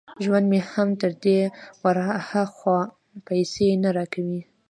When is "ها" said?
2.29-2.43